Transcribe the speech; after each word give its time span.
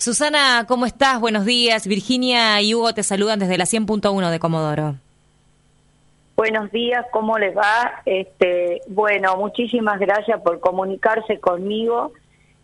Susana, 0.00 0.64
¿cómo 0.66 0.86
estás? 0.86 1.20
Buenos 1.20 1.44
días. 1.44 1.86
Virginia 1.86 2.62
y 2.62 2.74
Hugo 2.74 2.94
te 2.94 3.02
saludan 3.02 3.38
desde 3.38 3.58
la 3.58 3.64
100.1 3.64 4.30
de 4.30 4.40
Comodoro. 4.40 4.94
Buenos 6.36 6.72
días, 6.72 7.04
¿cómo 7.12 7.36
les 7.36 7.54
va? 7.54 8.00
Este, 8.06 8.80
bueno, 8.88 9.36
muchísimas 9.36 10.00
gracias 10.00 10.40
por 10.40 10.58
comunicarse 10.58 11.38
conmigo. 11.38 12.12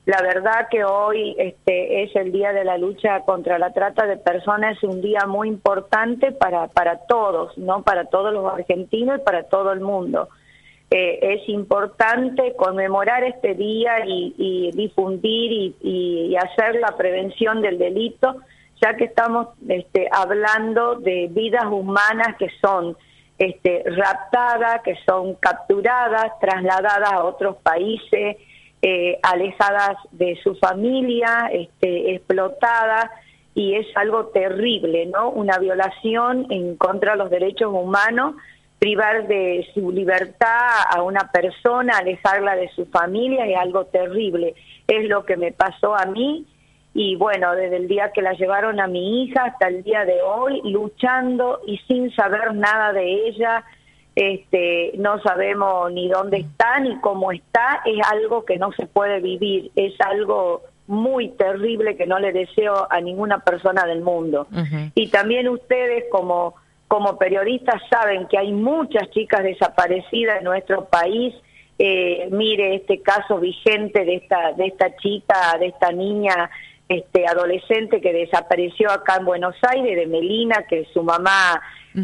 La 0.06 0.22
verdad 0.22 0.68
que 0.70 0.82
hoy 0.84 1.36
este, 1.36 2.04
es 2.04 2.16
el 2.16 2.32
día 2.32 2.54
de 2.54 2.64
la 2.64 2.78
lucha 2.78 3.20
contra 3.26 3.58
la 3.58 3.70
trata 3.74 4.06
de 4.06 4.16
personas, 4.16 4.82
un 4.82 5.02
día 5.02 5.26
muy 5.26 5.48
importante 5.48 6.32
para, 6.32 6.68
para 6.68 7.00
todos, 7.06 7.58
¿no? 7.58 7.82
Para 7.82 8.06
todos 8.06 8.32
los 8.32 8.50
argentinos 8.50 9.20
y 9.20 9.24
para 9.24 9.42
todo 9.42 9.72
el 9.72 9.80
mundo. 9.80 10.30
Eh, 10.88 11.18
es 11.20 11.48
importante 11.48 12.54
conmemorar 12.56 13.24
este 13.24 13.54
día 13.54 14.06
y, 14.06 14.70
difundir 14.72 15.74
y, 15.82 16.36
hacer 16.36 16.76
la 16.76 16.96
prevención 16.96 17.60
del 17.60 17.78
delito, 17.78 18.36
ya 18.80 18.94
que 18.94 19.04
estamos 19.04 19.48
este, 19.68 20.08
hablando 20.12 20.94
de 20.96 21.28
vidas 21.30 21.64
humanas 21.64 22.36
que 22.38 22.48
son 22.60 22.96
este, 23.36 23.82
raptadas, 23.84 24.82
que 24.82 24.94
son 25.04 25.34
capturadas, 25.34 26.38
trasladadas 26.40 27.12
a 27.12 27.24
otros 27.24 27.56
países, 27.56 28.36
eh, 28.80 29.18
alejadas 29.22 29.96
de 30.12 30.38
su 30.44 30.54
familia, 30.54 31.48
este, 31.52 32.14
explotadas, 32.14 33.10
y 33.56 33.74
es 33.74 33.86
algo 33.96 34.26
terrible, 34.26 35.06
¿no? 35.06 35.30
Una 35.30 35.58
violación 35.58 36.46
en 36.50 36.76
contra 36.76 37.12
de 37.12 37.18
los 37.18 37.30
derechos 37.30 37.72
humanos 37.72 38.36
privar 38.78 39.26
de 39.26 39.66
su 39.74 39.90
libertad 39.90 40.68
a 40.90 41.02
una 41.02 41.30
persona, 41.32 41.98
alejarla 41.98 42.56
de 42.56 42.68
su 42.70 42.86
familia 42.86 43.46
es 43.46 43.56
algo 43.56 43.86
terrible. 43.86 44.54
Es 44.86 45.08
lo 45.08 45.24
que 45.24 45.36
me 45.36 45.52
pasó 45.52 45.96
a 45.96 46.06
mí. 46.06 46.46
Y 46.94 47.16
bueno, 47.16 47.54
desde 47.54 47.76
el 47.76 47.88
día 47.88 48.12
que 48.12 48.22
la 48.22 48.32
llevaron 48.32 48.80
a 48.80 48.86
mi 48.86 49.22
hija 49.22 49.44
hasta 49.44 49.68
el 49.68 49.82
día 49.82 50.04
de 50.04 50.22
hoy, 50.22 50.60
luchando 50.64 51.60
y 51.66 51.78
sin 51.86 52.14
saber 52.14 52.54
nada 52.54 52.92
de 52.92 53.28
ella, 53.28 53.64
este, 54.14 54.92
no 54.96 55.20
sabemos 55.20 55.92
ni 55.92 56.08
dónde 56.08 56.38
está 56.38 56.80
ni 56.80 56.98
cómo 57.00 57.32
está, 57.32 57.82
es 57.84 57.98
algo 58.10 58.46
que 58.46 58.56
no 58.56 58.72
se 58.72 58.86
puede 58.86 59.20
vivir, 59.20 59.70
es 59.76 59.92
algo 60.00 60.62
muy 60.86 61.28
terrible 61.30 61.96
que 61.96 62.06
no 62.06 62.18
le 62.18 62.32
deseo 62.32 62.86
a 62.90 63.00
ninguna 63.02 63.40
persona 63.40 63.84
del 63.84 64.00
mundo. 64.00 64.46
Y 64.94 65.08
también 65.08 65.48
ustedes 65.48 66.04
como 66.10 66.54
como 66.88 67.18
periodistas 67.18 67.82
saben 67.90 68.26
que 68.28 68.38
hay 68.38 68.52
muchas 68.52 69.10
chicas 69.10 69.42
desaparecidas 69.42 70.38
en 70.38 70.44
nuestro 70.44 70.84
país. 70.86 71.34
Eh, 71.78 72.28
mire 72.30 72.76
este 72.76 73.02
caso 73.02 73.38
vigente 73.38 74.04
de 74.04 74.16
esta 74.16 74.52
de 74.52 74.66
esta 74.66 74.96
chica, 74.96 75.56
de 75.58 75.66
esta 75.66 75.92
niña 75.92 76.50
este 76.88 77.26
adolescente 77.26 78.00
que 78.00 78.12
desapareció 78.12 78.90
acá 78.90 79.16
en 79.16 79.26
Buenos 79.26 79.56
Aires, 79.62 79.96
de 79.96 80.06
Melina, 80.06 80.66
que 80.68 80.86
su 80.94 81.02
mamá 81.02 81.60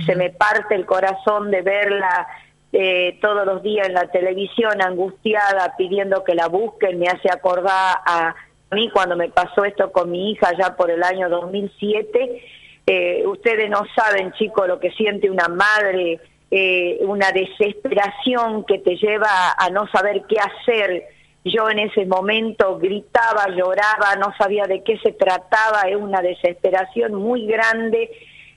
se 0.07 0.17
me 0.17 0.31
parte 0.31 0.75
el 0.75 0.87
corazón 0.87 1.51
de 1.51 1.63
verla 1.63 2.27
eh, 2.73 3.19
todos 3.21 3.45
los 3.47 3.63
días 3.63 3.87
en 3.87 3.95
la 3.95 4.11
televisión 4.11 4.83
angustiada 4.83 5.75
pidiendo 5.77 6.25
que 6.25 6.35
la 6.35 6.49
busquen, 6.49 6.99
me 6.99 7.07
hace 7.07 7.31
acordar 7.31 7.99
a 8.07 8.35
mí 8.73 8.91
cuando 8.91 9.17
me 9.17 9.29
pasó 9.29 9.65
esto 9.65 9.93
con 9.93 10.11
mi 10.11 10.33
hija 10.33 10.53
ya 10.59 10.75
por 10.75 10.91
el 10.91 11.03
año 11.03 11.29
2007 11.29 12.43
eh, 12.87 13.23
ustedes 13.27 13.71
no 13.71 13.83
saben, 13.95 14.33
chicos, 14.33 14.67
lo 14.67 14.81
que 14.81 14.91
siente 14.91 15.31
una 15.31 15.49
madre, 15.49 16.21
eh, 16.51 16.99
una 17.03 17.31
desesperación 17.33 18.65
que 18.65 18.79
te 18.79 18.97
lleva 18.97 19.55
a 19.57 19.71
no 19.71 19.87
saber 19.89 20.23
qué 20.29 20.37
hacer. 20.39 21.05
Yo 21.45 21.71
en 21.71 21.79
ese 21.79 22.07
momento 22.07 22.79
gritaba, 22.79 23.49
lloraba, 23.49 24.17
no 24.19 24.35
sabía 24.37 24.65
de 24.65 24.83
qué 24.83 24.99
se 24.99 25.13
trataba, 25.13 25.83
es 25.89 25.97
una 25.97 26.23
desesperación 26.23 27.15
muy 27.15 27.47
grande 27.47 28.11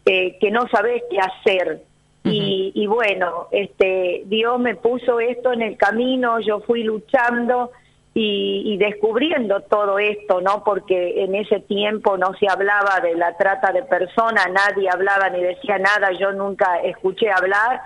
eh, 0.06 0.38
que 0.40 0.52
no 0.52 0.68
sabes 0.70 1.04
qué 1.10 1.20
hacer. 1.20 1.82
y, 2.24 2.72
y, 2.74 2.88
bueno, 2.88 3.48
este, 3.52 4.24
Dios 4.26 4.60
me 4.60 4.76
puso 4.76 5.20
esto 5.20 5.54
en 5.54 5.62
el 5.62 5.78
camino, 5.78 6.40
yo 6.40 6.60
fui 6.62 6.84
luchando 6.84 7.72
y, 8.18 8.78
descubriendo 8.78 9.60
todo 9.64 10.00
esto, 10.00 10.40
¿no? 10.40 10.64
Porque 10.64 11.22
en 11.22 11.36
ese 11.36 11.60
tiempo 11.60 12.18
no 12.18 12.34
se 12.40 12.48
hablaba 12.50 13.02
de 13.02 13.14
la 13.16 13.36
trata 13.36 13.74
de 13.74 13.84
personas, 13.84 14.48
nadie 14.54 14.90
hablaba 14.90 15.30
ni 15.30 15.44
decía 15.44 15.78
nada, 15.80 16.12
yo 16.18 16.32
nunca 16.32 16.80
escuché 16.80 17.30
hablar 17.30 17.82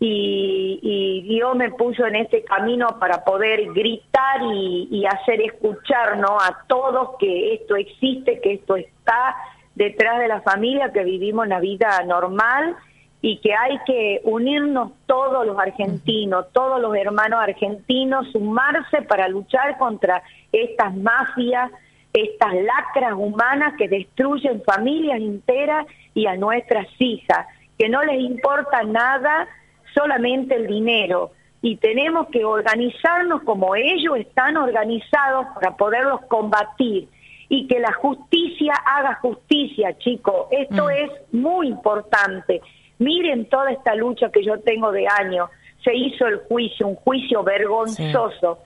y, 0.00 0.80
y 0.82 1.28
Dios 1.28 1.54
me 1.54 1.70
puso 1.70 2.06
en 2.06 2.16
este 2.16 2.44
camino 2.44 2.98
para 2.98 3.24
poder 3.24 3.70
gritar 3.74 4.40
y, 4.54 4.88
y 4.90 5.04
hacer 5.04 5.42
escuchar, 5.42 6.16
¿no? 6.16 6.38
A 6.40 6.64
todos 6.66 7.18
que 7.18 7.52
esto 7.52 7.76
existe, 7.76 8.40
que 8.40 8.54
esto 8.54 8.74
está 8.76 9.36
detrás 9.74 10.18
de 10.18 10.28
la 10.28 10.40
familia, 10.40 10.92
que 10.94 11.04
vivimos 11.04 11.44
una 11.44 11.60
vida 11.60 12.02
normal 12.06 12.74
y 13.20 13.38
que 13.38 13.52
hay 13.52 13.78
que 13.84 14.20
unirnos 14.24 14.92
todos 15.06 15.44
los 15.44 15.58
argentinos, 15.58 16.46
todos 16.52 16.80
los 16.80 16.94
hermanos 16.94 17.40
argentinos, 17.40 18.30
sumarse 18.30 19.02
para 19.02 19.28
luchar 19.28 19.76
contra 19.76 20.22
estas 20.52 20.96
mafias, 20.96 21.70
estas 22.12 22.54
lacras 22.54 23.14
humanas 23.16 23.74
que 23.76 23.88
destruyen 23.88 24.62
familias 24.62 25.20
enteras 25.20 25.86
y 26.14 26.26
a 26.26 26.36
nuestras 26.36 26.86
hijas, 26.98 27.46
que 27.76 27.88
no 27.88 28.02
les 28.04 28.20
importa 28.20 28.82
nada, 28.84 29.48
solamente 29.94 30.54
el 30.54 30.68
dinero. 30.68 31.32
Y 31.60 31.76
tenemos 31.76 32.28
que 32.28 32.44
organizarnos 32.44 33.42
como 33.42 33.74
ellos 33.74 34.16
están 34.16 34.56
organizados 34.56 35.46
para 35.54 35.76
poderlos 35.76 36.20
combatir 36.28 37.08
y 37.48 37.66
que 37.66 37.80
la 37.80 37.92
justicia 37.94 38.74
haga 38.74 39.14
justicia, 39.16 39.96
chicos. 39.98 40.46
Esto 40.52 40.84
mm. 40.84 40.90
es 40.90 41.10
muy 41.32 41.66
importante 41.66 42.62
Miren 42.98 43.48
toda 43.48 43.70
esta 43.70 43.94
lucha 43.94 44.30
que 44.30 44.44
yo 44.44 44.58
tengo 44.60 44.92
de 44.92 45.06
años. 45.06 45.50
Se 45.84 45.94
hizo 45.94 46.26
el 46.26 46.38
juicio, 46.38 46.88
un 46.88 46.96
juicio 46.96 47.42
vergonzoso. 47.42 48.58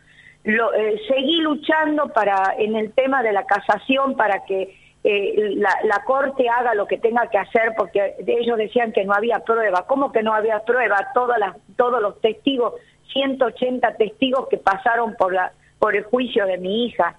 Lo, 0.44 0.74
eh, 0.74 1.00
seguí 1.08 1.40
luchando 1.40 2.08
para 2.08 2.54
en 2.58 2.74
el 2.74 2.92
tema 2.92 3.22
de 3.22 3.32
la 3.32 3.44
casación 3.44 4.16
para 4.16 4.44
que 4.44 4.76
eh, 5.04 5.54
la, 5.56 6.02
corte 6.04 6.48
haga 6.48 6.74
lo 6.74 6.86
que 6.86 6.98
tenga 6.98 7.28
que 7.28 7.38
hacer 7.38 7.74
porque 7.76 8.16
ellos 8.26 8.56
decían 8.56 8.92
que 8.92 9.04
no 9.04 9.12
había 9.12 9.40
prueba. 9.40 9.86
¿Cómo 9.86 10.10
que 10.10 10.22
no 10.22 10.32
había 10.32 10.60
prueba? 10.60 11.08
Todas 11.12 11.38
las, 11.38 11.56
todos 11.76 12.00
los 12.00 12.20
testigos, 12.20 12.74
180 13.12 13.96
testigos 13.96 14.48
que 14.48 14.58
pasaron 14.58 15.14
por 15.16 15.32
la 15.32 15.52
por 15.78 15.96
el 15.96 16.04
juicio 16.04 16.46
de 16.46 16.58
mi 16.58 16.86
hija. 16.86 17.16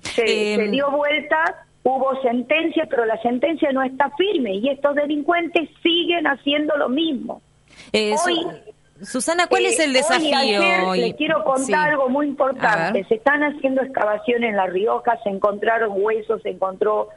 se, 0.00 0.26
se 0.26 0.54
em, 0.54 0.70
dio 0.72 0.90
vuelta 0.90 1.64
hubo 1.84 2.20
sentencia, 2.22 2.86
pero 2.88 3.04
la 3.04 3.20
sentencia 3.22 3.72
no 3.72 3.82
está 3.82 4.10
firme 4.16 4.54
y 4.54 4.68
estos 4.68 4.94
delincuentes 4.94 5.68
siguen 5.82 6.26
haciendo 6.26 6.76
lo 6.76 6.88
mismo. 6.88 7.42
Eh, 7.92 8.14
Susana, 9.02 9.46
¿cuál 9.48 9.66
es 9.66 9.80
el 9.80 9.90
eh, 9.90 9.98
desafío? 9.98 10.88
Hoy, 10.88 11.00
les 11.00 11.14
quiero 11.14 11.42
contar 11.44 11.90
algo 11.90 12.08
muy 12.08 12.26
importante. 12.26 13.04
Se 13.04 13.16
están 13.16 13.42
haciendo 13.42 13.82
excavaciones 13.82 14.50
en 14.50 14.56
La 14.56 14.66
Rioja, 14.66 15.18
se 15.24 15.30
encontraron 15.30 15.90
huesos, 15.94 16.40
se 16.42 16.50
encontró 16.50 17.08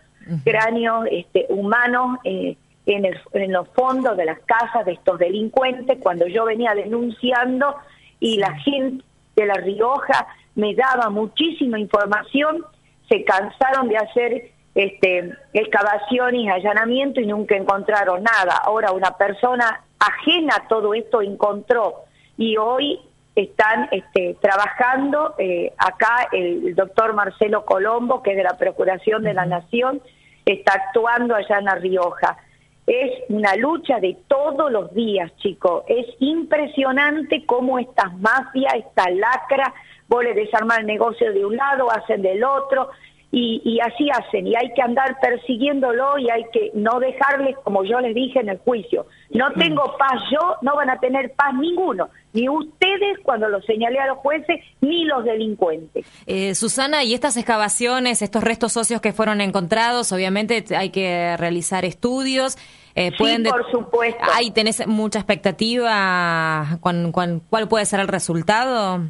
cráneos 0.43 1.05
este, 1.11 1.45
humanos 1.49 2.17
eh, 2.23 2.57
en, 2.87 3.05
el, 3.05 3.19
en 3.33 3.53
los 3.53 3.69
fondos 3.69 4.17
de 4.17 4.25
las 4.25 4.39
casas 4.39 4.85
de 4.85 4.93
estos 4.93 5.19
delincuentes. 5.19 5.99
Cuando 6.01 6.25
yo 6.25 6.45
venía 6.45 6.73
denunciando 6.73 7.75
y 8.19 8.37
la 8.37 8.53
gente 8.59 9.03
de 9.35 9.45
La 9.45 9.55
Rioja 9.55 10.27
me 10.55 10.73
daba 10.73 11.09
muchísima 11.09 11.79
información, 11.79 12.65
se 13.07 13.23
cansaron 13.23 13.87
de 13.89 13.97
hacer 13.97 14.54
este, 14.75 15.33
excavación 15.53 16.35
y 16.35 16.49
allanamiento 16.49 17.21
y 17.21 17.25
nunca 17.25 17.55
encontraron 17.55 18.23
nada. 18.23 18.57
Ahora 18.63 18.91
una 18.91 19.17
persona 19.17 19.81
ajena 19.97 20.55
a 20.57 20.67
todo 20.67 20.93
esto 20.93 21.21
encontró 21.21 22.03
y 22.37 22.57
hoy 22.57 22.99
están 23.35 23.87
este, 23.91 24.37
trabajando 24.41 25.35
eh, 25.37 25.73
acá 25.77 26.27
el, 26.31 26.75
doctor 26.75 27.13
Marcelo 27.13 27.65
Colombo, 27.65 28.21
que 28.21 28.31
es 28.31 28.37
de 28.37 28.43
la 28.43 28.57
Procuración 28.57 29.23
de 29.23 29.33
la 29.33 29.45
Nación, 29.45 30.01
está 30.45 30.73
actuando 30.73 31.35
allá 31.35 31.59
en 31.59 31.65
La 31.65 31.75
Rioja. 31.75 32.37
Es 32.85 33.11
una 33.29 33.55
lucha 33.55 33.99
de 33.99 34.15
todos 34.27 34.71
los 34.71 34.93
días, 34.93 35.35
chicos. 35.37 35.83
Es 35.87 36.05
impresionante 36.19 37.45
cómo 37.45 37.79
estas 37.79 38.15
mafias, 38.19 38.75
esta 38.75 39.09
lacra, 39.09 39.73
vos 40.07 40.23
le 40.23 40.33
desarmar 40.33 40.81
el 40.81 40.85
negocio 40.85 41.33
de 41.33 41.45
un 41.45 41.55
lado, 41.55 41.91
hacen 41.91 42.21
del 42.21 42.43
otro, 42.43 42.89
y, 43.37 43.79
así 43.81 44.09
hacen, 44.09 44.47
y 44.47 44.55
hay 44.55 44.71
que 44.73 44.81
andar 44.81 45.17
persiguiéndolo 45.19 46.17
y 46.17 46.29
hay 46.29 46.45
que 46.53 46.71
no 46.73 46.99
dejarles, 46.99 47.57
como 47.63 47.83
yo 47.83 47.99
les 47.99 48.15
dije 48.15 48.39
en 48.39 48.47
el 48.47 48.59
juicio, 48.59 49.07
no 49.31 49.51
tengo 49.51 49.83
paz 49.97 50.21
yo, 50.31 50.55
no 50.61 50.75
van 50.75 50.89
a 50.89 50.99
tener 50.99 51.33
paz 51.33 51.53
ninguno, 51.53 52.09
ni 52.31 52.47
ustedes 52.47 53.19
cuando 53.23 53.49
lo 53.49 53.61
señalé 53.63 53.99
a 53.99 54.07
los 54.07 54.19
jueces, 54.19 54.61
ni 54.79 55.03
los 55.03 55.25
delincuentes. 55.25 56.05
Eh, 56.27 56.55
Susana, 56.55 57.03
y 57.03 57.13
estas 57.13 57.35
excavaciones, 57.35 58.21
estos 58.21 58.41
restos 58.41 58.71
socios 58.71 59.01
que 59.01 59.11
fueron 59.11 59.41
encontrados, 59.41 60.13
obviamente 60.13 60.63
hay 60.75 60.91
que 60.91 61.35
realizar 61.35 61.83
estudios. 61.83 62.57
Eh, 62.95 63.11
pueden 63.17 63.43
sí, 63.43 63.49
por 63.49 63.69
supuesto. 63.69 64.23
Ahí 64.33 64.51
tenés 64.51 64.87
mucha 64.87 65.19
expectativa. 65.19 66.79
¿Cuál 66.79 67.67
puede 67.67 67.85
ser 67.85 67.99
el 67.99 68.07
resultado? 68.07 69.01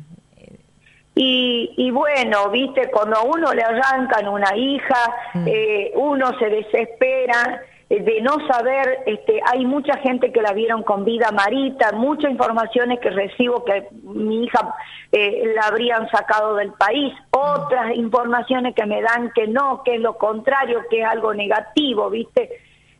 Y, 1.15 1.73
y, 1.77 1.91
bueno, 1.91 2.49
viste, 2.49 2.91
cuando 2.91 3.15
a 3.15 3.23
uno 3.23 3.53
le 3.53 3.63
arrancan 3.63 4.27
una 4.27 4.55
hija, 4.55 5.15
mm. 5.33 5.47
eh, 5.47 5.91
uno 5.95 6.37
se 6.37 6.49
desespera 6.49 7.61
eh, 7.89 8.01
de 8.01 8.21
no 8.21 8.35
saber, 8.47 8.99
este, 9.05 9.39
hay 9.45 9.65
mucha 9.65 9.97
gente 9.99 10.31
que 10.33 10.41
la 10.41 10.51
vieron 10.51 10.83
con 10.83 11.05
vida 11.05 11.31
Marita, 11.31 11.93
muchas 11.93 12.31
informaciones 12.31 12.99
que 12.99 13.11
recibo 13.11 13.63
que 13.63 13.87
mi 14.03 14.43
hija 14.43 14.75
eh, 15.11 15.53
la 15.55 15.67
habrían 15.67 16.09
sacado 16.09 16.55
del 16.55 16.73
país, 16.73 17.13
otras 17.31 17.95
informaciones 17.95 18.75
que 18.75 18.85
me 18.85 19.01
dan 19.01 19.31
que 19.33 19.47
no, 19.47 19.83
que 19.83 19.95
es 19.95 20.01
lo 20.01 20.17
contrario, 20.17 20.81
que 20.89 21.01
es 21.01 21.07
algo 21.07 21.33
negativo, 21.33 22.09
viste 22.09 22.49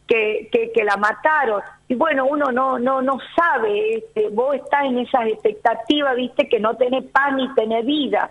que, 0.08 0.50
que, 0.74 0.84
la 0.84 0.98
mataron. 0.98 1.62
Y 1.88 1.96
bueno, 1.96 2.26
uno 2.26 2.52
no 2.52 2.78
no 2.78 3.02
no 3.02 3.18
sabe, 3.36 3.98
este, 3.98 4.30
vos 4.30 4.56
estás 4.56 4.86
en 4.86 5.00
esas 5.00 5.28
expectativas, 5.28 6.16
viste, 6.16 6.48
que 6.48 6.60
no 6.60 6.76
tenés 6.76 7.04
pan 7.06 7.38
ni 7.38 7.54
tenés 7.56 7.86
vida. 7.86 8.30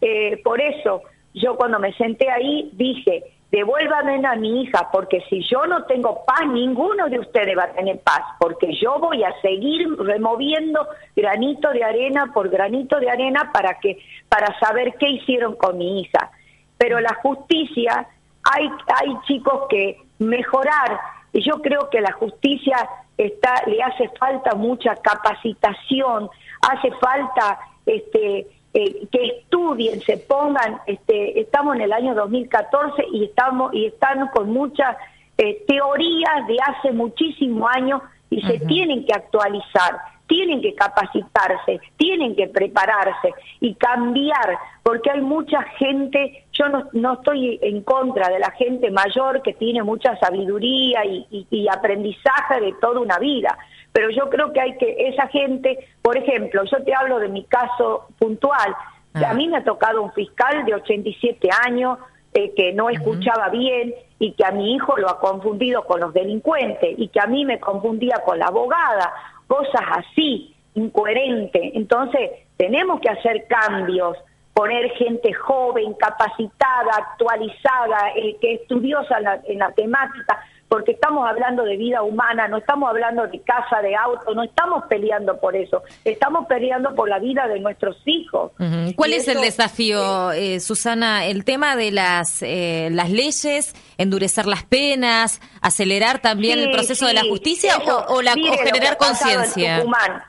Eh, 0.00 0.40
por 0.42 0.60
eso, 0.60 1.02
yo 1.34 1.56
cuando 1.56 1.78
me 1.78 1.92
senté 1.94 2.30
ahí 2.30 2.70
dije, 2.74 3.24
devuélvame 3.50 4.26
a 4.26 4.36
mi 4.36 4.62
hija, 4.62 4.88
porque 4.92 5.22
si 5.28 5.42
yo 5.42 5.66
no 5.66 5.84
tengo 5.84 6.24
paz, 6.24 6.46
ninguno 6.48 7.08
de 7.08 7.18
ustedes 7.18 7.56
va 7.56 7.64
a 7.64 7.72
tener 7.72 8.00
paz, 8.00 8.22
porque 8.38 8.74
yo 8.80 8.98
voy 8.98 9.22
a 9.24 9.32
seguir 9.40 9.88
removiendo 9.98 10.86
granito 11.14 11.70
de 11.70 11.84
arena 11.84 12.30
por 12.32 12.48
granito 12.48 12.98
de 13.00 13.10
arena 13.10 13.50
para 13.52 13.78
que 13.80 13.98
para 14.28 14.58
saber 14.58 14.94
qué 14.98 15.08
hicieron 15.08 15.56
con 15.56 15.78
mi 15.78 16.00
hija. 16.00 16.30
Pero 16.78 17.00
la 17.00 17.14
justicia, 17.22 18.06
hay, 18.44 18.68
hay 18.94 19.16
chicos 19.26 19.66
que 19.68 19.98
mejorar 20.18 20.98
y 21.36 21.42
yo 21.42 21.60
creo 21.60 21.90
que 21.90 22.00
la 22.00 22.12
justicia 22.12 22.88
está, 23.18 23.62
le 23.66 23.82
hace 23.82 24.08
falta 24.18 24.54
mucha 24.54 24.96
capacitación, 24.96 26.30
hace 26.62 26.90
falta 26.92 27.58
este, 27.84 28.46
eh, 28.72 29.06
que 29.12 29.26
estudien, 29.26 30.00
se 30.00 30.16
pongan, 30.16 30.80
este, 30.86 31.38
estamos 31.38 31.76
en 31.76 31.82
el 31.82 31.92
año 31.92 32.14
2014 32.14 33.04
y 33.12 33.24
estamos 33.24 33.74
y 33.74 33.84
están 33.84 34.28
con 34.28 34.50
muchas 34.50 34.96
eh, 35.36 35.62
teorías 35.68 36.46
de 36.46 36.56
hace 36.66 36.92
muchísimos 36.92 37.70
años 37.70 38.00
y 38.30 38.40
se 38.40 38.58
tienen 38.60 39.04
que 39.04 39.12
actualizar 39.12 39.98
tienen 40.26 40.60
que 40.60 40.74
capacitarse, 40.74 41.80
tienen 41.96 42.34
que 42.34 42.48
prepararse 42.48 43.32
y 43.60 43.74
cambiar, 43.74 44.58
porque 44.82 45.10
hay 45.10 45.20
mucha 45.20 45.62
gente, 45.78 46.44
yo 46.52 46.68
no, 46.68 46.88
no 46.92 47.14
estoy 47.14 47.58
en 47.62 47.82
contra 47.82 48.28
de 48.28 48.38
la 48.38 48.50
gente 48.52 48.90
mayor 48.90 49.42
que 49.42 49.54
tiene 49.54 49.82
mucha 49.82 50.16
sabiduría 50.18 51.04
y, 51.04 51.66
aprendizaje 51.68 52.60
de 52.60 52.74
toda 52.80 53.00
una 53.00 53.18
vida, 53.18 53.58
pero 53.92 54.10
yo 54.10 54.30
creo 54.30 54.52
que 54.52 54.60
hay 54.60 54.76
que, 54.78 55.08
esa 55.08 55.26
gente, 55.28 55.78
por 56.00 56.16
ejemplo, 56.16 56.62
yo 56.64 56.82
te 56.84 56.94
hablo 56.94 57.18
de 57.18 57.28
mi 57.28 57.44
caso 57.44 58.06
puntual, 58.18 58.74
a 59.14 59.34
mí 59.34 59.48
me 59.48 59.58
ha 59.58 59.64
tocado 59.64 60.02
un 60.02 60.12
fiscal 60.12 60.64
de 60.64 60.74
87 60.74 61.48
años, 61.64 61.98
eh, 62.34 62.52
que 62.54 62.74
no 62.74 62.90
escuchaba 62.90 63.48
bien 63.48 63.94
y 64.18 64.32
que 64.32 64.44
a 64.44 64.50
mi 64.50 64.74
hijo 64.74 64.98
lo 64.98 65.08
ha 65.08 65.18
confundido 65.18 65.86
con 65.86 66.00
los 66.00 66.12
delincuentes 66.12 66.94
y 66.98 67.08
que 67.08 67.18
a 67.18 67.26
mí 67.26 67.46
me 67.46 67.58
confundía 67.58 68.16
con 68.26 68.38
la 68.38 68.48
abogada 68.48 69.10
cosas 69.46 69.82
así, 69.90 70.54
incoherente. 70.74 71.72
Entonces, 71.74 72.30
tenemos 72.56 73.00
que 73.00 73.10
hacer 73.10 73.46
cambios, 73.48 74.16
poner 74.54 74.90
gente 74.92 75.32
joven, 75.34 75.94
capacitada, 75.94 76.90
actualizada, 76.96 78.12
eh, 78.16 78.36
que 78.40 78.54
estudiosa 78.54 79.16
en 79.46 79.58
la 79.58 79.72
temática, 79.72 80.42
porque 80.68 80.92
estamos 80.92 81.28
hablando 81.28 81.64
de 81.64 81.76
vida 81.76 82.02
humana, 82.02 82.48
no 82.48 82.58
estamos 82.58 82.88
hablando 82.90 83.26
de 83.26 83.40
casa, 83.40 83.80
de 83.82 83.94
auto, 83.94 84.34
no 84.34 84.42
estamos 84.42 84.84
peleando 84.88 85.38
por 85.38 85.54
eso, 85.54 85.82
estamos 86.04 86.46
peleando 86.46 86.94
por 86.94 87.08
la 87.08 87.18
vida 87.18 87.46
de 87.46 87.60
nuestros 87.60 87.96
hijos. 88.06 88.52
¿Cuál 88.96 89.12
es 89.12 89.28
el 89.28 89.40
desafío, 89.40 90.32
eh, 90.32 90.60
Susana? 90.60 91.26
El 91.26 91.44
tema 91.44 91.76
de 91.76 91.92
las, 91.92 92.42
eh, 92.42 92.88
las 92.92 93.10
leyes, 93.10 93.74
endurecer 93.98 94.46
las 94.46 94.64
penas, 94.64 95.40
acelerar 95.60 96.20
también 96.20 96.58
el 96.58 96.70
proceso 96.70 97.06
de 97.06 97.14
la 97.14 97.22
justicia 97.22 97.78
o, 98.08 98.22
la, 98.22 98.34
generar 98.34 98.96
conciencia. 98.96 99.84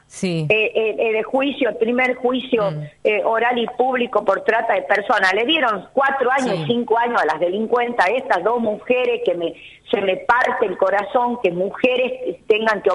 Sí. 0.08 0.48
Eh, 0.50 0.72
eh, 0.76 1.24
juicio, 1.24 1.70
el 1.70 1.76
primer 1.76 2.16
juicio 2.16 2.72
mm. 2.72 2.84
eh, 3.04 3.24
oral 3.24 3.58
y 3.58 3.68
público 3.78 4.24
por 4.24 4.44
trata 4.44 4.74
de 4.74 4.84
personas. 4.84 5.34
Le 5.34 5.46
dieron 5.46 5.88
cuatro 5.94 6.32
años, 6.32 6.66
cinco 6.66 6.98
años 6.98 7.22
a 7.22 7.26
las 7.26 7.40
delincuentes, 7.40 8.04
a 8.04 8.10
estas 8.10 8.44
dos 8.44 8.60
mujeres 8.60 9.22
que 9.26 9.36
me 9.36 9.54
se 9.92 10.02
me 10.02 10.18
parte 10.18 10.66
el 10.66 10.78
corazón 10.78 11.40
que 11.42 11.52
mujeres 11.52 12.38
tengan 12.48 12.82
que 12.82 12.90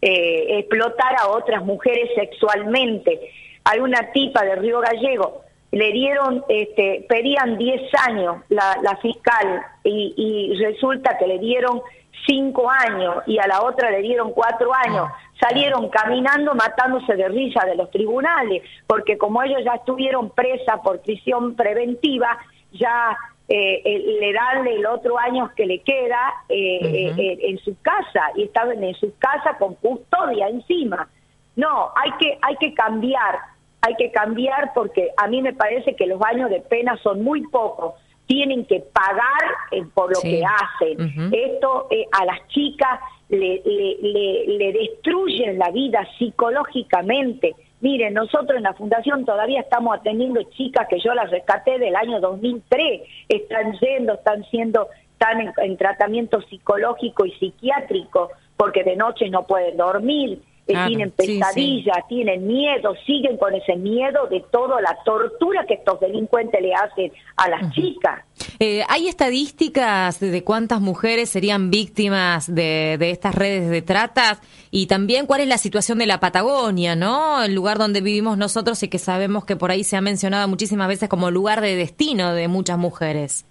eh, 0.00 0.58
explotar 0.58 1.14
a 1.20 1.28
otras 1.28 1.64
mujeres 1.64 2.10
sexualmente. 2.14 3.20
Hay 3.64 3.78
una 3.80 4.10
tipa 4.12 4.42
de 4.44 4.56
Río 4.56 4.80
Gallego, 4.80 5.42
le 5.70 5.92
dieron, 5.92 6.44
este, 6.48 7.06
pedían 7.08 7.56
10 7.56 7.80
años 8.08 8.36
la, 8.48 8.76
la 8.82 8.96
fiscal 8.96 9.62
y, 9.84 10.14
y 10.16 10.54
resulta 10.62 11.16
que 11.16 11.26
le 11.26 11.38
dieron 11.38 11.80
cinco 12.26 12.70
años 12.70 13.22
y 13.26 13.38
a 13.38 13.46
la 13.46 13.62
otra 13.62 13.90
le 13.90 14.02
dieron 14.02 14.32
cuatro 14.32 14.72
años, 14.74 15.08
salieron 15.40 15.88
caminando 15.88 16.54
matándose 16.54 17.14
de 17.16 17.28
risa 17.28 17.64
de 17.66 17.74
los 17.74 17.90
tribunales, 17.90 18.62
porque 18.86 19.18
como 19.18 19.42
ellos 19.42 19.60
ya 19.64 19.74
estuvieron 19.74 20.30
presa 20.30 20.82
por 20.82 21.00
prisión 21.00 21.54
preventiva, 21.54 22.38
ya 22.72 23.16
eh, 23.48 23.82
eh, 23.84 24.16
le 24.20 24.32
dan 24.32 24.66
el 24.66 24.86
otro 24.86 25.18
año 25.18 25.50
que 25.56 25.66
le 25.66 25.80
queda 25.80 26.32
eh, 26.48 27.38
en 27.42 27.58
su 27.58 27.76
casa 27.82 28.22
y 28.36 28.44
estaban 28.44 28.82
en 28.82 28.94
su 28.94 29.12
casa 29.18 29.56
con 29.58 29.74
custodia 29.74 30.48
encima. 30.48 31.08
No, 31.56 31.90
hay 31.96 32.12
que, 32.18 32.38
hay 32.40 32.56
que 32.56 32.72
cambiar, 32.72 33.38
hay 33.82 33.94
que 33.96 34.10
cambiar 34.10 34.72
porque 34.74 35.10
a 35.16 35.28
mí 35.28 35.42
me 35.42 35.52
parece 35.52 35.94
que 35.96 36.06
los 36.06 36.20
años 36.22 36.50
de 36.50 36.60
pena 36.60 36.96
son 37.02 37.22
muy 37.22 37.42
pocos 37.48 37.94
tienen 38.26 38.64
que 38.64 38.80
pagar 38.80 39.44
eh, 39.72 39.84
por 39.92 40.10
lo 40.14 40.20
que 40.22 40.42
hacen. 40.42 41.32
Esto 41.32 41.88
eh, 41.90 42.06
a 42.12 42.24
las 42.24 42.48
chicas 42.48 43.00
le, 43.28 43.60
le, 43.64 44.46
le, 44.46 44.72
destruyen 44.72 45.58
la 45.58 45.70
vida 45.70 46.06
psicológicamente. 46.18 47.54
Miren, 47.82 48.14
nosotros 48.14 48.56
en 48.56 48.62
la 48.62 48.74
fundación 48.74 49.24
todavía 49.24 49.60
estamos 49.60 49.98
atendiendo 49.98 50.40
chicas 50.56 50.86
que 50.88 51.00
yo 51.00 51.12
las 51.14 51.30
rescaté 51.30 51.78
del 51.78 51.96
año 51.96 52.20
2003, 52.20 53.02
están 53.28 53.72
yendo, 53.80 54.14
están 54.14 54.44
siendo, 54.44 54.88
están 55.12 55.52
en 55.56 55.76
tratamiento 55.76 56.40
psicológico 56.42 57.26
y 57.26 57.32
psiquiátrico 57.32 58.30
porque 58.56 58.84
de 58.84 58.94
noche 58.94 59.28
no 59.28 59.44
pueden 59.44 59.76
dormir, 59.76 60.40
eh, 60.68 60.74
tienen 60.86 61.10
pesadillas, 61.10 62.06
tienen 62.08 62.46
miedo, 62.46 62.94
siguen 63.04 63.36
con 63.36 63.52
ese 63.52 63.74
miedo 63.74 64.28
de 64.28 64.44
toda 64.52 64.80
la 64.80 64.96
tortura 65.04 65.64
que 65.66 65.74
estos 65.74 65.98
delincuentes 65.98 66.62
le 66.62 66.72
hacen 66.72 67.12
a 67.36 67.48
las 67.48 67.72
chicas. 67.72 68.24
Eh, 68.64 68.84
¿Hay 68.88 69.08
estadísticas 69.08 70.20
de 70.20 70.44
cuántas 70.44 70.80
mujeres 70.80 71.28
serían 71.28 71.68
víctimas 71.72 72.46
de, 72.46 72.96
de, 72.96 73.10
estas 73.10 73.34
redes 73.34 73.68
de 73.68 73.82
tratas? 73.82 74.40
Y 74.70 74.86
también 74.86 75.26
cuál 75.26 75.40
es 75.40 75.48
la 75.48 75.58
situación 75.58 75.98
de 75.98 76.06
la 76.06 76.20
Patagonia, 76.20 76.94
¿no? 76.94 77.42
El 77.42 77.56
lugar 77.56 77.78
donde 77.78 78.00
vivimos 78.00 78.38
nosotros 78.38 78.80
y 78.84 78.88
que 78.88 79.00
sabemos 79.00 79.44
que 79.44 79.56
por 79.56 79.72
ahí 79.72 79.82
se 79.82 79.96
ha 79.96 80.00
mencionado 80.00 80.46
muchísimas 80.46 80.86
veces 80.86 81.08
como 81.08 81.32
lugar 81.32 81.60
de 81.60 81.74
destino 81.74 82.34
de 82.34 82.46
muchas 82.46 82.78
mujeres. 82.78 83.44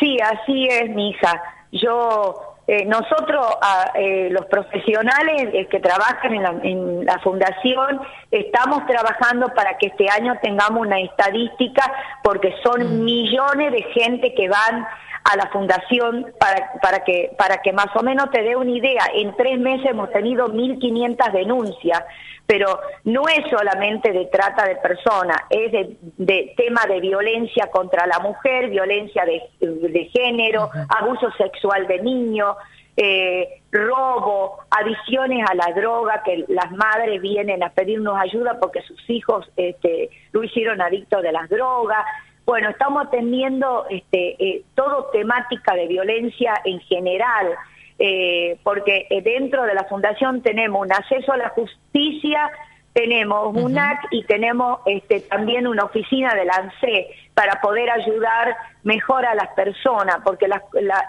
Sí, 0.00 0.16
así 0.18 0.66
es, 0.70 0.88
mi 0.94 1.10
hija. 1.10 1.42
Yo 1.70 2.47
eh, 2.70 2.84
nosotros, 2.84 3.46
eh, 3.94 4.28
los 4.30 4.44
profesionales 4.44 5.48
eh, 5.54 5.66
que 5.70 5.80
trabajan 5.80 6.34
en 6.34 6.42
la, 6.42 6.54
en 6.62 7.06
la, 7.06 7.18
fundación, 7.20 7.98
estamos 8.30 8.86
trabajando 8.86 9.48
para 9.54 9.78
que 9.78 9.86
este 9.86 10.10
año 10.10 10.34
tengamos 10.42 10.86
una 10.86 11.00
estadística, 11.00 11.90
porque 12.22 12.52
son 12.62 12.82
mm. 12.82 13.04
millones 13.04 13.72
de 13.72 13.82
gente 13.94 14.34
que 14.34 14.50
van 14.50 14.86
a 15.24 15.36
la 15.36 15.46
fundación 15.46 16.30
para, 16.38 16.72
para, 16.82 17.04
que, 17.04 17.34
para 17.38 17.62
que 17.62 17.72
más 17.72 17.88
o 17.94 18.02
menos 18.02 18.30
te 18.30 18.42
dé 18.42 18.54
una 18.54 18.70
idea. 18.70 19.02
En 19.14 19.34
tres 19.36 19.58
meses 19.58 19.86
hemos 19.86 20.10
tenido 20.12 20.48
1.500 20.48 21.32
denuncias 21.32 22.04
pero 22.48 22.80
no 23.04 23.28
es 23.28 23.44
solamente 23.50 24.10
de 24.10 24.24
trata 24.24 24.64
de 24.64 24.76
personas, 24.76 25.36
es 25.50 25.70
de, 26.16 26.54
tema 26.56 26.86
de 26.88 26.98
violencia 26.98 27.68
contra 27.70 28.06
la 28.06 28.20
mujer, 28.20 28.70
violencia 28.70 29.22
de, 29.26 30.10
género, 30.14 30.70
abuso 30.88 31.30
sexual 31.32 31.86
de 31.86 32.00
niños, 32.00 32.56
eh, 32.96 33.60
robo, 33.70 34.60
adiciones 34.70 35.44
a 35.46 35.54
la 35.56 35.74
droga, 35.74 36.22
que 36.24 36.46
las 36.48 36.72
madres 36.72 37.20
vienen 37.20 37.62
a 37.62 37.68
pedirnos 37.68 38.18
ayuda 38.18 38.58
porque 38.58 38.80
sus 38.80 39.10
hijos 39.10 39.46
este, 39.58 40.08
lo 40.32 40.42
hicieron 40.42 40.80
adicto 40.80 41.20
de 41.20 41.32
las 41.32 41.50
drogas. 41.50 42.02
Bueno, 42.46 42.70
estamos 42.70 43.08
atendiendo 43.08 43.84
este, 43.90 44.42
eh, 44.42 44.62
todo 44.74 45.10
temática 45.12 45.74
de 45.74 45.86
violencia 45.86 46.54
en 46.64 46.80
general. 46.80 47.58
Eh, 47.98 48.58
porque 48.62 49.06
eh, 49.10 49.22
dentro 49.22 49.64
de 49.64 49.74
la 49.74 49.84
fundación 49.84 50.40
tenemos 50.42 50.86
un 50.86 50.92
acceso 50.92 51.32
a 51.32 51.36
la 51.36 51.48
justicia, 51.48 52.48
tenemos 52.92 53.56
un 53.56 53.76
AC 53.76 54.06
y 54.12 54.24
tenemos 54.24 54.80
este, 54.86 55.20
también 55.20 55.66
una 55.66 55.84
oficina 55.84 56.34
de 56.34 56.44
la 56.44 56.54
ANSE 56.54 57.08
para 57.34 57.60
poder 57.60 57.90
ayudar 57.90 58.56
mejor 58.82 59.26
a 59.26 59.34
las 59.34 59.48
personas, 59.48 60.18
porque 60.24 60.46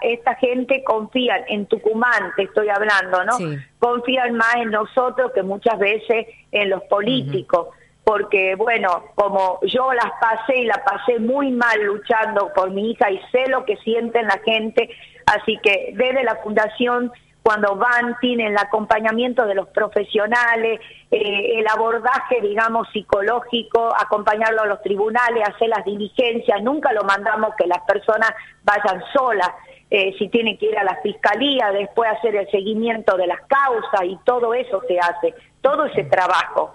esta 0.02 0.34
gente 0.36 0.84
confía 0.84 1.44
en 1.48 1.66
Tucumán, 1.66 2.32
te 2.36 2.44
estoy 2.44 2.68
hablando, 2.68 3.24
¿no? 3.24 3.38
Confían 3.78 4.36
más 4.36 4.56
en 4.56 4.70
nosotros 4.70 5.32
que 5.32 5.42
muchas 5.42 5.78
veces 5.78 6.26
en 6.52 6.70
los 6.70 6.82
políticos 6.84 7.68
porque 8.04 8.54
bueno, 8.56 9.04
como 9.14 9.60
yo 9.62 9.92
las 9.92 10.10
pasé 10.20 10.58
y 10.58 10.64
la 10.64 10.82
pasé 10.84 11.18
muy 11.20 11.52
mal 11.52 11.80
luchando 11.82 12.50
por 12.54 12.70
mi 12.70 12.90
hija 12.90 13.10
y 13.10 13.20
sé 13.30 13.48
lo 13.48 13.64
que 13.64 13.76
sienten 13.76 14.26
la 14.26 14.40
gente, 14.44 14.90
así 15.36 15.58
que 15.62 15.92
desde 15.94 16.24
la 16.24 16.36
fundación 16.36 17.12
cuando 17.42 17.74
van, 17.76 18.16
tienen 18.20 18.48
el 18.48 18.58
acompañamiento 18.58 19.46
de 19.46 19.54
los 19.54 19.68
profesionales, 19.68 20.78
eh, 21.10 21.58
el 21.58 21.66
abordaje, 21.68 22.40
digamos, 22.42 22.86
psicológico, 22.92 23.94
acompañarlo 23.98 24.62
a 24.62 24.66
los 24.66 24.82
tribunales, 24.82 25.48
hacer 25.48 25.68
las 25.68 25.84
diligencias, 25.84 26.62
nunca 26.62 26.92
lo 26.92 27.02
mandamos 27.04 27.54
que 27.56 27.66
las 27.66 27.80
personas 27.80 28.30
vayan 28.62 29.02
solas. 29.12 29.50
Eh, 29.90 30.14
si 30.18 30.28
tienen 30.28 30.58
que 30.58 30.66
ir 30.66 30.78
a 30.78 30.84
la 30.84 31.00
fiscalía, 31.02 31.72
después 31.72 32.10
hacer 32.10 32.36
el 32.36 32.48
seguimiento 32.50 33.16
de 33.16 33.26
las 33.26 33.40
causas 33.46 34.02
y 34.04 34.16
todo 34.24 34.54
eso 34.54 34.82
se 34.86 34.98
hace, 35.00 35.34
todo 35.62 35.86
ese 35.86 36.04
trabajo. 36.04 36.74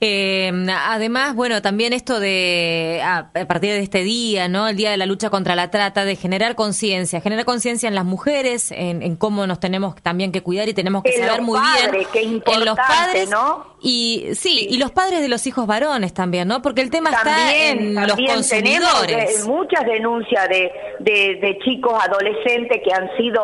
Eh, 0.00 0.52
además, 0.86 1.34
bueno, 1.34 1.62
también 1.62 1.92
esto 1.92 2.20
de, 2.20 3.00
a, 3.04 3.30
partir 3.46 3.70
de 3.70 3.80
este 3.80 4.02
día, 4.02 4.48
¿no? 4.48 4.68
El 4.68 4.76
Día 4.76 4.90
de 4.90 4.96
la 4.96 5.06
Lucha 5.06 5.30
contra 5.30 5.54
la 5.54 5.70
Trata, 5.70 6.04
de 6.04 6.16
generar 6.16 6.54
conciencia, 6.54 7.20
generar 7.20 7.44
conciencia 7.44 7.88
en 7.88 7.94
las 7.94 8.04
mujeres, 8.04 8.72
en, 8.72 9.16
cómo 9.16 9.46
nos 9.46 9.60
tenemos 9.60 9.94
también 10.02 10.32
que 10.32 10.42
cuidar 10.42 10.68
y 10.68 10.74
tenemos 10.74 11.02
que 11.02 11.12
saber 11.12 11.42
muy 11.42 11.60
bien. 11.60 12.42
en 12.46 12.64
los 12.64 12.76
padres, 12.76 13.30
¿no? 13.30 13.74
Y 13.86 14.28
sí, 14.34 14.66
y 14.70 14.78
los 14.78 14.92
padres 14.92 15.20
de 15.20 15.28
los 15.28 15.46
hijos 15.46 15.66
varones 15.66 16.14
también, 16.14 16.48
¿no? 16.48 16.62
Porque 16.62 16.80
el 16.80 16.90
tema 16.90 17.10
está 17.10 17.54
en 17.54 17.94
los 17.94 18.16
consumidores. 18.16 19.06
Tenemos 19.06 19.46
muchas 19.46 19.84
denuncias 19.84 20.48
de, 20.48 20.72
de, 21.00 21.58
chicos 21.64 21.92
adolescentes 22.02 22.80
que 22.82 22.92
han 22.92 23.14
sido, 23.16 23.42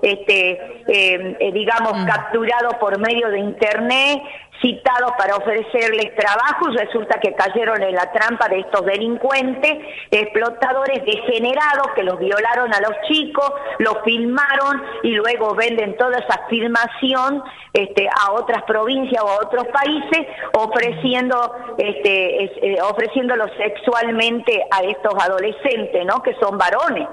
este, 0.00 0.52
eh, 0.88 1.36
eh, 1.38 1.52
digamos, 1.52 1.98
mm. 1.98 2.06
capturados 2.06 2.74
por 2.76 2.98
medio 2.98 3.28
de 3.28 3.40
Internet 3.40 4.22
citados 4.62 5.12
para 5.18 5.36
ofrecerles 5.36 6.14
trabajo 6.14 6.70
y 6.70 6.76
resulta 6.76 7.20
que 7.20 7.34
cayeron 7.34 7.82
en 7.82 7.94
la 7.94 8.10
trampa 8.12 8.48
de 8.48 8.60
estos 8.60 8.86
delincuentes, 8.86 9.72
explotadores 10.10 11.04
degenerados 11.04 11.88
que 11.94 12.04
los 12.04 12.18
violaron 12.18 12.72
a 12.72 12.80
los 12.80 12.92
chicos, 13.08 13.52
los 13.78 13.98
filmaron 14.04 14.82
y 15.02 15.10
luego 15.10 15.54
venden 15.54 15.96
toda 15.96 16.18
esa 16.18 16.46
filmación 16.48 17.42
este, 17.72 18.08
a 18.08 18.32
otras 18.32 18.62
provincias 18.64 19.22
o 19.22 19.28
a 19.28 19.36
otros 19.36 19.66
países 19.68 20.26
ofreciendo 20.54 21.74
este, 21.78 22.44
eh, 22.44 22.78
ofreciéndolo 22.82 23.46
sexualmente 23.56 24.62
a 24.70 24.82
estos 24.84 25.14
adolescentes, 25.22 26.06
¿no? 26.06 26.22
Que 26.22 26.34
son 26.40 26.56
varones. 26.56 27.08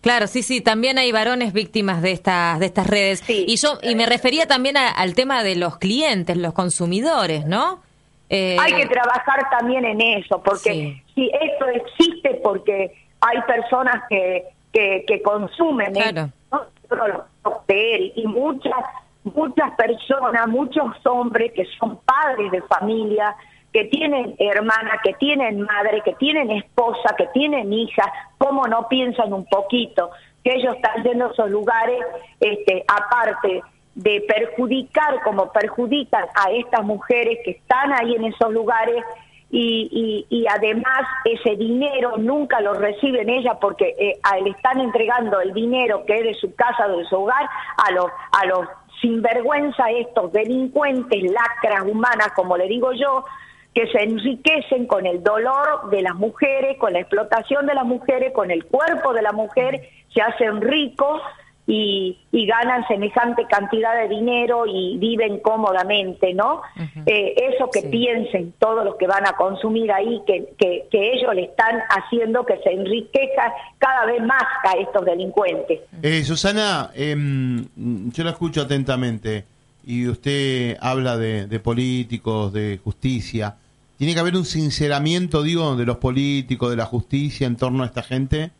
Claro, 0.00 0.26
sí, 0.26 0.42
sí, 0.42 0.60
también 0.60 0.98
hay 0.98 1.12
varones 1.12 1.52
víctimas 1.52 2.02
de 2.02 2.12
estas 2.12 2.58
de 2.58 2.66
estas 2.66 2.86
redes. 2.86 3.22
Y 3.28 3.56
yo 3.56 3.78
y 3.82 3.94
me 3.94 4.06
refería 4.06 4.46
también 4.46 4.76
al 4.76 5.14
tema 5.14 5.42
de 5.42 5.56
los 5.56 5.78
clientes, 5.78 6.36
los 6.36 6.52
consumidores, 6.52 7.46
¿no? 7.46 7.80
Eh, 8.28 8.56
hay 8.60 8.74
que 8.74 8.86
trabajar 8.86 9.48
también 9.50 9.84
en 9.84 10.00
eso, 10.00 10.42
porque 10.42 11.00
si 11.14 11.30
esto 11.40 11.66
existe 11.68 12.40
porque 12.42 12.92
hay 13.20 13.40
personas 13.42 14.02
que 14.08 14.44
que, 14.72 15.22
consumen 15.22 15.94
claro. 15.94 16.30
y 18.14 18.26
muchas 18.26 18.84
muchas 19.24 19.72
personas, 19.76 20.46
muchos 20.48 20.94
hombres 21.04 21.52
que 21.52 21.66
son 21.78 21.98
padres 22.04 22.50
de 22.52 22.62
familia, 22.62 23.34
que 23.76 23.84
tienen 23.84 24.34
hermana, 24.38 24.98
que 25.04 25.12
tienen 25.12 25.60
madre, 25.60 26.00
que 26.02 26.14
tienen 26.14 26.50
esposa, 26.50 27.14
que 27.14 27.26
tienen 27.34 27.70
hija, 27.70 28.10
¿cómo 28.38 28.66
no 28.66 28.88
piensan 28.88 29.34
un 29.34 29.44
poquito 29.44 30.12
que 30.42 30.54
ellos 30.54 30.76
están 30.76 31.04
yendo 31.04 31.26
a 31.26 31.32
esos 31.32 31.50
lugares, 31.50 32.00
este, 32.40 32.86
aparte 32.88 33.60
de 33.94 34.24
perjudicar 34.26 35.22
como 35.22 35.52
perjudican 35.52 36.24
a 36.42 36.52
estas 36.52 36.86
mujeres 36.86 37.40
que 37.44 37.50
están 37.50 37.92
ahí 37.92 38.14
en 38.14 38.24
esos 38.24 38.50
lugares 38.50 39.04
y, 39.50 40.46
además 40.48 41.02
ese 41.26 41.56
dinero 41.56 42.16
nunca 42.16 42.62
lo 42.62 42.72
reciben 42.72 43.28
ellas 43.28 43.58
porque 43.60 43.94
eh, 43.98 44.18
le 44.42 44.50
están 44.50 44.80
entregando 44.80 45.38
el 45.42 45.52
dinero 45.52 46.04
que 46.06 46.16
es 46.16 46.22
de 46.24 46.34
su 46.34 46.54
casa, 46.54 46.88
de 46.88 47.04
su 47.04 47.16
hogar, 47.16 47.46
a 47.76 47.92
los, 47.92 48.06
a 48.32 48.46
los 48.46 48.68
sinvergüenza 49.02 49.90
estos 49.90 50.32
delincuentes, 50.32 51.22
lacras 51.24 51.84
humanas, 51.86 52.32
como 52.34 52.56
le 52.56 52.68
digo 52.68 52.94
yo, 52.94 53.24
que 53.76 53.86
se 53.88 54.02
enriquecen 54.02 54.86
con 54.86 55.04
el 55.04 55.22
dolor 55.22 55.90
de 55.90 56.00
las 56.00 56.14
mujeres, 56.14 56.78
con 56.78 56.94
la 56.94 57.00
explotación 57.00 57.66
de 57.66 57.74
las 57.74 57.84
mujeres, 57.84 58.32
con 58.32 58.50
el 58.50 58.64
cuerpo 58.64 59.12
de 59.12 59.20
la 59.20 59.32
mujer, 59.32 59.90
se 60.14 60.22
hacen 60.22 60.62
ricos 60.62 61.20
y, 61.66 62.16
ganan 62.32 62.86
semejante 62.86 63.44
cantidad 63.50 63.94
de 64.00 64.08
dinero 64.08 64.64
y 64.66 64.96
viven 64.96 65.40
cómodamente, 65.40 66.32
¿no? 66.32 66.62
Eh, 67.04 67.34
eso 67.52 67.68
que 67.70 67.82
piensen 67.82 68.54
todos 68.58 68.82
los 68.82 68.94
que 68.96 69.06
van 69.06 69.26
a 69.26 69.32
consumir 69.32 69.92
ahí, 69.92 70.22
que, 70.26 70.54
que, 70.58 70.86
ellos 70.92 71.34
le 71.34 71.44
están 71.44 71.82
haciendo 71.90 72.46
que 72.46 72.56
se 72.58 72.72
enriquezca 72.72 73.52
cada 73.76 74.06
vez 74.06 74.22
más 74.22 74.44
a 74.64 74.78
estos 74.78 75.04
delincuentes. 75.04 75.80
Eh, 76.02 76.22
Susana, 76.24 76.92
em, 76.94 77.66
yo 78.10 78.24
la 78.24 78.30
escucho 78.30 78.62
atentamente 78.62 79.44
y 79.84 80.08
usted 80.08 80.78
habla 80.80 81.18
de 81.18 81.60
políticos, 81.60 82.54
de 82.54 82.80
justicia. 82.82 83.56
¿Tiene 83.96 84.12
que 84.12 84.20
haber 84.20 84.36
un 84.36 84.44
sinceramiento, 84.44 85.42
digo, 85.42 85.74
de 85.74 85.86
los 85.86 85.96
políticos, 85.96 86.70
de 86.70 86.76
la 86.76 86.84
justicia 86.84 87.46
en 87.46 87.56
torno 87.56 87.82
a 87.82 87.86
esta 87.86 88.02
gente? 88.02 88.52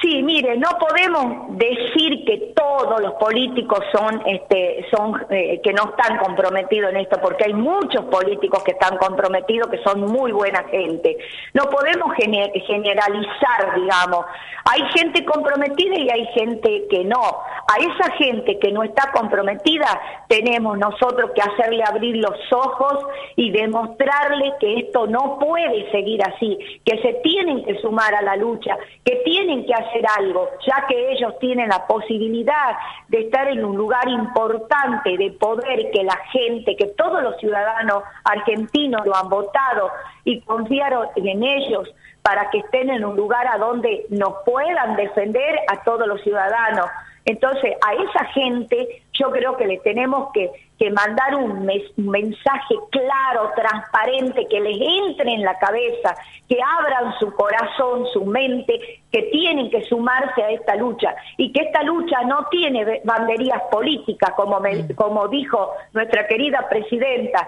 Sí, 0.00 0.22
mire, 0.22 0.56
no 0.56 0.70
podemos 0.78 1.56
decir 1.58 2.24
que 2.24 2.52
todos 2.56 3.00
los 3.00 3.12
políticos 3.14 3.80
son, 3.92 4.22
este, 4.26 4.86
son 4.90 5.24
eh, 5.28 5.60
que 5.62 5.72
no 5.72 5.90
están 5.90 6.18
comprometidos 6.18 6.90
en 6.92 6.96
esto, 7.00 7.20
porque 7.20 7.44
hay 7.44 7.52
muchos 7.52 8.04
políticos 8.06 8.64
que 8.64 8.72
están 8.72 8.96
comprometidos, 8.96 9.68
que 9.68 9.82
son 9.84 10.00
muy 10.00 10.32
buena 10.32 10.64
gente. 10.70 11.18
No 11.52 11.64
podemos 11.64 12.14
generalizar, 12.16 13.74
digamos. 13.76 14.24
Hay 14.64 14.80
gente 14.96 15.24
comprometida 15.24 15.98
y 15.98 16.08
hay 16.08 16.26
gente 16.34 16.86
que 16.88 17.04
no. 17.04 17.20
A 17.20 17.76
esa 17.78 18.12
gente 18.16 18.58
que 18.58 18.72
no 18.72 18.82
está 18.82 19.12
comprometida 19.12 19.86
tenemos 20.28 20.78
nosotros 20.78 21.32
que 21.34 21.42
hacerle 21.42 21.82
abrir 21.84 22.16
los 22.16 22.36
ojos 22.52 23.04
y 23.36 23.50
demostrarle 23.50 24.52
que 24.58 24.80
esto 24.80 25.06
no 25.06 25.38
puede 25.38 25.90
seguir 25.90 26.22
así, 26.22 26.58
que 26.84 27.00
se 27.02 27.14
tienen 27.22 27.64
que 27.64 27.78
sumar 27.80 28.14
a 28.14 28.22
la 28.22 28.36
lucha, 28.36 28.76
que 29.04 29.16
tienen 29.24 29.66
que 29.66 29.74
hacer 29.82 30.04
algo, 30.18 30.48
ya 30.66 30.86
que 30.86 31.12
ellos 31.12 31.38
tienen 31.38 31.68
la 31.68 31.86
posibilidad 31.86 32.76
de 33.08 33.20
estar 33.20 33.48
en 33.48 33.64
un 33.64 33.76
lugar 33.76 34.08
importante, 34.08 35.16
de 35.16 35.30
poder 35.32 35.90
que 35.90 36.04
la 36.04 36.16
gente, 36.32 36.76
que 36.76 36.86
todos 36.96 37.22
los 37.22 37.36
ciudadanos 37.38 38.02
argentinos 38.24 39.06
lo 39.06 39.14
han 39.14 39.28
votado 39.28 39.90
y 40.24 40.40
confiaron 40.42 41.08
en 41.16 41.42
ellos 41.42 41.88
para 42.22 42.50
que 42.50 42.58
estén 42.58 42.90
en 42.90 43.04
un 43.04 43.16
lugar 43.16 43.46
a 43.46 43.58
donde 43.58 44.06
nos 44.10 44.34
puedan 44.44 44.96
defender 44.96 45.58
a 45.68 45.82
todos 45.82 46.06
los 46.06 46.20
ciudadanos. 46.22 46.86
Entonces, 47.24 47.74
a 47.86 47.94
esa 47.94 48.24
gente 48.32 49.02
yo 49.12 49.30
creo 49.30 49.56
que 49.56 49.66
le 49.66 49.78
tenemos 49.78 50.30
que, 50.32 50.50
que 50.78 50.90
mandar 50.90 51.36
un, 51.36 51.64
mensaje 51.96 52.74
claro, 52.90 53.52
transparente, 53.54 54.46
que 54.48 54.60
les 54.60 54.76
entre 54.80 55.32
en 55.32 55.42
la 55.42 55.58
cabeza, 55.58 56.16
que 56.48 56.58
abran 56.60 57.14
su 57.20 57.32
corazón, 57.34 58.06
su 58.12 58.24
mente, 58.24 59.00
que 59.12 59.22
tienen 59.24 59.70
que 59.70 59.82
sumarse 59.84 60.42
a 60.42 60.50
esta 60.50 60.74
lucha 60.74 61.14
y 61.36 61.52
que 61.52 61.62
esta 61.62 61.82
lucha 61.82 62.22
no 62.24 62.46
tiene 62.50 63.00
banderías 63.04 63.62
políticas, 63.70 64.32
como, 64.34 64.58
mm. 64.58 64.94
como 64.96 65.28
dijo 65.28 65.70
nuestra 65.92 66.26
querida 66.26 66.66
presidenta. 66.68 67.46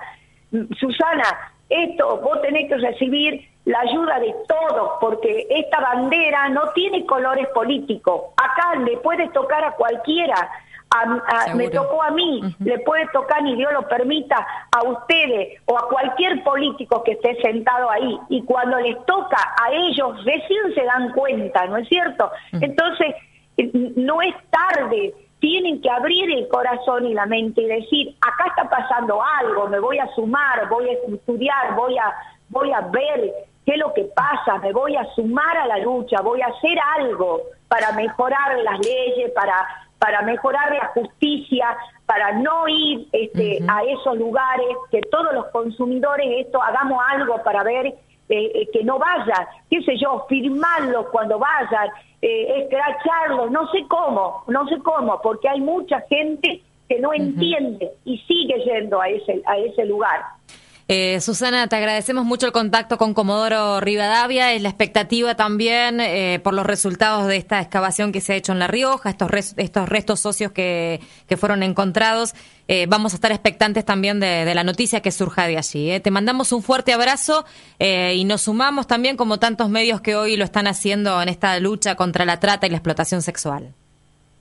Susana, 0.78 1.53
esto 1.68 2.18
vos 2.18 2.40
tenés 2.42 2.68
que 2.68 2.76
recibir 2.76 3.48
la 3.64 3.80
ayuda 3.80 4.20
de 4.20 4.34
todos, 4.46 4.92
porque 5.00 5.46
esta 5.48 5.80
bandera 5.80 6.48
no 6.50 6.70
tiene 6.74 7.06
colores 7.06 7.48
políticos. 7.48 8.32
Acá 8.36 8.78
le 8.80 8.98
puede 8.98 9.28
tocar 9.30 9.64
a 9.64 9.72
cualquiera. 9.72 10.50
me 11.54 11.70
tocó 11.70 12.02
a 12.02 12.10
mí, 12.10 12.42
le 12.60 12.78
puede 12.80 13.06
tocar, 13.08 13.42
ni 13.42 13.56
Dios 13.56 13.72
lo 13.72 13.88
permita, 13.88 14.46
a 14.70 14.82
ustedes 14.84 15.60
o 15.64 15.78
a 15.78 15.88
cualquier 15.88 16.44
político 16.44 17.02
que 17.02 17.12
esté 17.12 17.40
sentado 17.40 17.90
ahí. 17.90 18.18
Y 18.28 18.42
cuando 18.42 18.78
les 18.80 19.02
toca 19.06 19.54
a 19.62 19.72
ellos, 19.72 20.22
recién 20.24 20.74
se 20.74 20.84
dan 20.84 21.12
cuenta, 21.12 21.66
¿no 21.66 21.78
es 21.78 21.88
cierto? 21.88 22.30
Entonces, 22.52 23.14
no 23.96 24.20
es 24.20 24.34
tarde, 24.50 25.14
tienen 25.44 25.78
que 25.82 25.90
abrir 25.90 26.30
el 26.30 26.48
corazón 26.48 27.04
y 27.04 27.12
la 27.12 27.26
mente 27.26 27.60
y 27.60 27.66
decir, 27.66 28.16
acá 28.22 28.46
está 28.48 28.66
pasando 28.66 29.22
algo, 29.22 29.68
me 29.68 29.78
voy 29.78 29.98
a 29.98 30.08
sumar, 30.14 30.66
voy 30.70 30.88
a 30.88 30.92
estudiar, 30.92 31.74
voy 31.76 31.98
a, 31.98 32.14
voy 32.48 32.72
a 32.72 32.80
ver 32.80 33.30
qué 33.66 33.72
es 33.72 33.78
lo 33.78 33.92
que 33.92 34.04
pasa, 34.04 34.56
me 34.62 34.72
voy 34.72 34.96
a 34.96 35.04
sumar 35.14 35.54
a 35.58 35.66
la 35.66 35.78
lucha, 35.80 36.22
voy 36.22 36.40
a 36.40 36.46
hacer 36.46 36.78
algo 36.98 37.42
para 37.68 37.92
mejorar 37.92 38.58
las 38.60 38.78
leyes, 38.78 39.32
para, 39.32 39.52
para 39.98 40.22
mejorar 40.22 40.74
la 40.74 40.86
justicia, 40.94 41.76
para 42.06 42.32
no 42.32 42.66
ir 42.66 43.06
este, 43.12 43.58
a 43.68 43.82
esos 43.82 44.16
lugares, 44.16 44.66
que 44.90 45.02
todos 45.10 45.34
los 45.34 45.48
consumidores 45.48 46.46
esto 46.46 46.62
hagamos 46.62 46.98
algo 47.10 47.42
para 47.42 47.62
ver 47.62 47.94
eh, 48.28 48.52
eh, 48.54 48.68
que 48.72 48.82
no 48.82 48.98
vayan, 48.98 49.46
qué 49.68 49.82
sé 49.82 49.98
yo, 49.98 50.24
firmarlos 50.28 51.06
cuando 51.12 51.38
vayan, 51.38 51.88
eh, 52.22 52.62
escracharlos, 52.62 53.50
no 53.50 53.70
sé 53.70 53.84
cómo, 53.88 54.44
no 54.46 54.66
sé 54.68 54.78
cómo, 54.78 55.20
porque 55.20 55.48
hay 55.48 55.60
mucha 55.60 56.00
gente 56.08 56.62
que 56.88 56.98
no 57.00 57.12
entiende 57.12 57.90
y 58.04 58.18
sigue 58.18 58.62
yendo 58.64 59.00
a 59.00 59.08
ese, 59.08 59.42
a 59.46 59.58
ese 59.58 59.84
lugar. 59.84 60.22
Eh, 60.86 61.18
Susana, 61.22 61.66
te 61.66 61.76
agradecemos 61.76 62.26
mucho 62.26 62.44
el 62.44 62.52
contacto 62.52 62.98
con 62.98 63.14
Comodoro 63.14 63.80
Rivadavia. 63.80 64.52
Es 64.52 64.60
la 64.60 64.68
expectativa 64.68 65.34
también 65.34 65.98
eh, 66.00 66.40
por 66.44 66.52
los 66.52 66.66
resultados 66.66 67.26
de 67.26 67.36
esta 67.36 67.60
excavación 67.60 68.12
que 68.12 68.20
se 68.20 68.34
ha 68.34 68.36
hecho 68.36 68.52
en 68.52 68.58
La 68.58 68.66
Rioja, 68.66 69.08
estos, 69.08 69.30
estos 69.56 69.88
restos 69.88 70.20
socios 70.20 70.52
que, 70.52 71.00
que 71.26 71.36
fueron 71.38 71.62
encontrados. 71.62 72.34
Eh, 72.68 72.86
vamos 72.86 73.12
a 73.12 73.16
estar 73.16 73.32
expectantes 73.32 73.86
también 73.86 74.20
de, 74.20 74.44
de, 74.44 74.54
la 74.54 74.64
noticia 74.64 75.00
que 75.00 75.10
surja 75.10 75.46
de 75.46 75.56
allí. 75.56 76.00
Te 76.00 76.10
mandamos 76.10 76.52
un 76.52 76.62
fuerte 76.62 76.92
abrazo 76.92 77.46
y 77.78 78.24
nos 78.24 78.42
sumamos 78.42 78.86
también 78.86 79.16
como 79.16 79.38
tantos 79.38 79.68
medios 79.68 80.00
que 80.00 80.16
hoy 80.16 80.36
lo 80.36 80.44
están 80.44 80.66
haciendo 80.66 81.20
en 81.20 81.28
esta 81.28 81.58
lucha 81.60 81.94
contra 81.94 82.24
la 82.24 82.40
trata 82.40 82.66
y 82.66 82.70
la 82.70 82.76
explotación 82.76 83.22
sexual. 83.22 83.74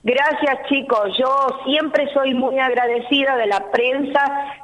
Gracias 0.06 0.66
chicos, 0.68 1.16
yo 1.18 1.60
siempre 1.64 2.06
soy 2.12 2.34
muy 2.34 2.58
agradecida 2.58 3.36
de 3.36 3.46
la 3.46 3.70
prensa, 3.70 4.20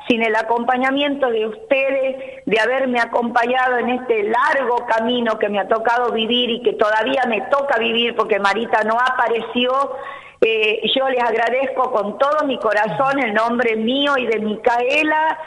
sin 0.06 0.22
el 0.22 0.36
acompañamiento 0.36 1.30
de 1.30 1.46
ustedes, 1.46 2.44
de 2.44 2.60
haberme 2.60 3.00
acompañado 3.00 3.78
en 3.78 3.88
este 3.88 4.24
largo 4.24 4.84
camino 4.84 5.38
que 5.38 5.48
me 5.48 5.58
ha 5.58 5.66
tocado 5.66 6.12
vivir 6.12 6.50
y 6.50 6.62
que 6.62 6.74
todavía 6.74 7.22
me 7.26 7.40
toca 7.50 7.78
vivir 7.78 8.14
porque 8.16 8.38
Marita 8.38 8.84
no 8.84 8.98
apareció. 9.00 9.96
Eh, 10.42 10.82
yo 10.94 11.08
les 11.08 11.22
agradezco 11.22 11.90
con 11.90 12.18
todo 12.18 12.46
mi 12.46 12.58
corazón 12.58 13.18
el 13.18 13.32
nombre 13.32 13.76
mío 13.76 14.18
y 14.18 14.26
de 14.26 14.40
Micaela 14.40 15.38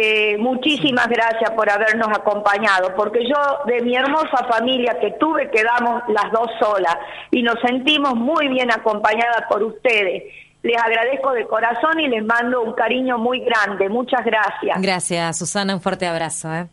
eh, 0.00 0.38
muchísimas 0.38 1.08
gracias 1.08 1.50
por 1.56 1.68
habernos 1.68 2.06
acompañado, 2.16 2.94
porque 2.94 3.28
yo 3.28 3.36
de 3.66 3.82
mi 3.82 3.96
hermosa 3.96 4.46
familia 4.48 4.96
que 5.00 5.10
tuve 5.18 5.50
quedamos 5.50 6.04
las 6.08 6.30
dos 6.30 6.48
solas 6.60 6.96
y 7.32 7.42
nos 7.42 7.56
sentimos 7.60 8.14
muy 8.14 8.46
bien 8.46 8.70
acompañadas 8.70 9.42
por 9.50 9.60
ustedes. 9.64 10.22
Les 10.62 10.76
agradezco 10.76 11.32
de 11.32 11.46
corazón 11.46 11.98
y 11.98 12.08
les 12.08 12.24
mando 12.24 12.62
un 12.62 12.74
cariño 12.74 13.18
muy 13.18 13.40
grande. 13.40 13.88
Muchas 13.88 14.24
gracias. 14.24 14.80
Gracias, 14.80 15.38
Susana. 15.38 15.74
Un 15.74 15.80
fuerte 15.80 16.06
abrazo. 16.06 16.52
¿eh? 16.52 16.66